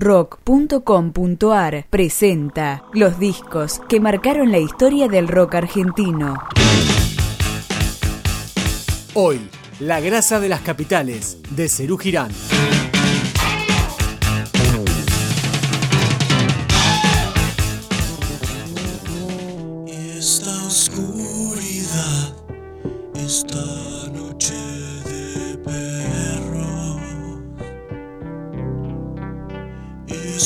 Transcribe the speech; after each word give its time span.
Rock.com.ar 0.00 1.86
presenta 1.90 2.84
los 2.92 3.18
discos 3.18 3.80
que 3.88 3.98
marcaron 3.98 4.52
la 4.52 4.58
historia 4.58 5.08
del 5.08 5.26
rock 5.26 5.56
argentino. 5.56 6.36
Hoy, 9.14 9.40
La 9.80 9.98
grasa 9.98 10.38
de 10.38 10.48
las 10.48 10.60
capitales, 10.60 11.38
de 11.50 11.68
Cerú 11.68 11.98
Girán. 11.98 12.30
Esta 19.88 20.64
oscuridad, 20.64 22.36
esta 23.16 23.97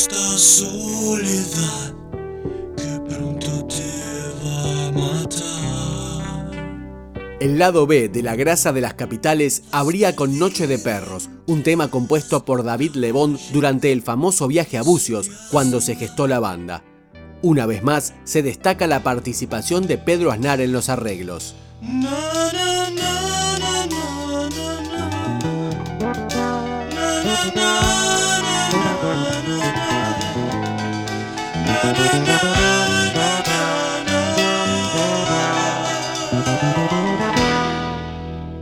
esta 0.00 0.38
soledad 0.38 1.94
que 2.74 3.00
pronto 3.06 3.66
te 3.66 3.84
va 4.42 4.86
a 4.86 4.92
matar. 4.92 6.50
El 7.38 7.58
lado 7.58 7.86
B 7.86 8.08
de 8.08 8.22
La 8.22 8.34
grasa 8.34 8.72
de 8.72 8.80
las 8.80 8.94
capitales 8.94 9.62
abría 9.72 10.16
con 10.16 10.38
Noche 10.38 10.66
de 10.66 10.78
Perros, 10.78 11.28
un 11.46 11.62
tema 11.62 11.88
compuesto 11.90 12.46
por 12.46 12.64
David 12.64 12.94
Lebón 12.94 13.38
durante 13.52 13.92
el 13.92 14.00
famoso 14.00 14.48
viaje 14.48 14.78
a 14.78 14.82
Bucios, 14.82 15.30
cuando 15.50 15.82
se 15.82 15.96
gestó 15.96 16.26
la 16.26 16.40
banda. 16.40 16.82
Una 17.42 17.66
vez 17.66 17.82
más, 17.82 18.14
se 18.24 18.42
destaca 18.42 18.86
la 18.86 19.02
participación 19.02 19.86
de 19.86 19.98
Pedro 19.98 20.32
Aznar 20.32 20.62
en 20.62 20.72
los 20.72 20.88
arreglos. 20.88 21.54
Na, 21.82 22.10
na, 22.54 22.90
na, 22.90 23.79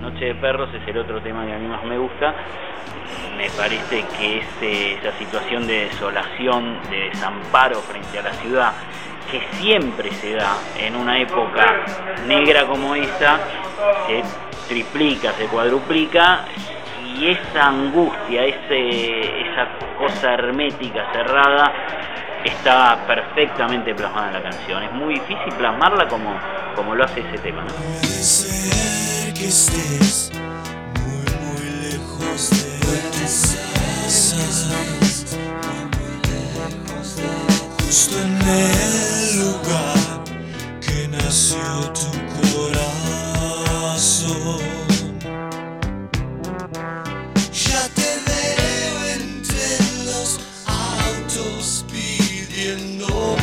Noche 0.00 0.26
de 0.26 0.34
Perros 0.36 0.68
es 0.74 0.86
el 0.86 0.98
otro 0.98 1.20
tema 1.20 1.44
que 1.44 1.54
a 1.54 1.58
mí 1.58 1.66
más 1.66 1.82
me 1.84 1.98
gusta. 1.98 2.32
Me 3.36 3.50
parece 3.50 4.04
que 4.16 4.38
eh, 4.60 4.98
esa 5.00 5.10
situación 5.18 5.66
de 5.66 5.86
desolación, 5.86 6.78
de 6.88 7.08
desamparo 7.10 7.80
frente 7.80 8.20
a 8.20 8.22
la 8.22 8.32
ciudad, 8.34 8.72
que 9.28 9.40
siempre 9.56 10.12
se 10.12 10.34
da 10.34 10.54
en 10.78 10.94
una 10.94 11.18
época 11.18 11.84
negra 12.28 12.64
como 12.66 12.94
esa, 12.94 13.40
se 14.06 14.22
triplica, 14.68 15.32
se 15.32 15.46
cuadruplica, 15.46 16.44
y 17.18 17.30
esa 17.30 17.66
angustia, 17.66 18.44
esa 18.44 19.66
cosa 19.98 20.34
hermética, 20.34 21.10
cerrada, 21.12 21.72
está 22.44 22.98
perfectamente 23.06 23.94
plasmada 23.94 24.28
en 24.28 24.34
la 24.34 24.42
canción. 24.42 24.82
Es 24.82 24.92
muy 24.92 25.14
difícil 25.14 25.52
plasmarla 25.58 26.08
como, 26.08 26.38
como 26.74 26.94
lo 26.94 27.04
hace 27.04 27.20
ese 27.20 27.38
tema. 27.38 27.64
you 52.60 52.76
know 52.76 53.39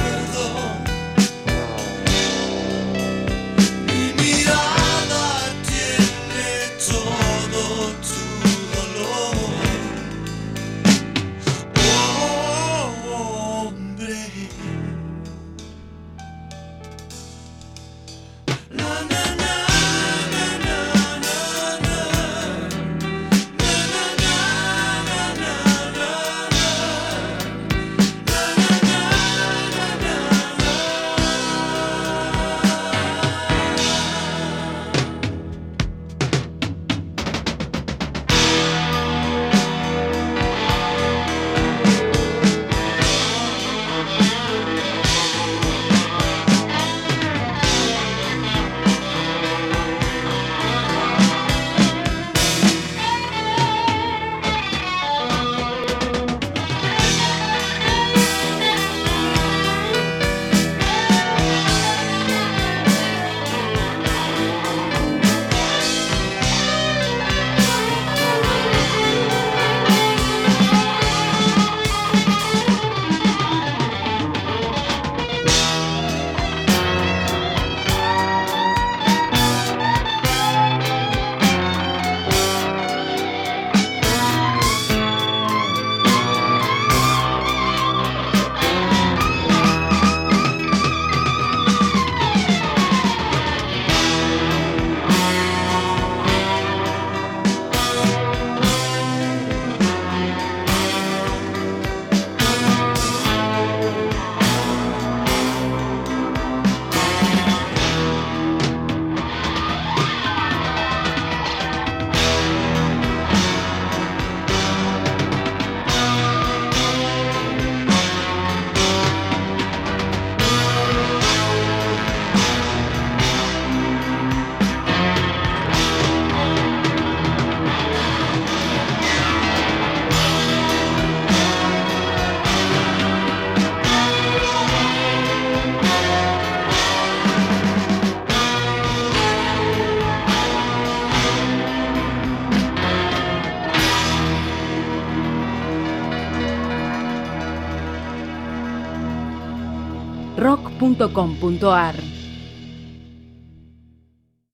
Rock.com.ar 150.38 152.17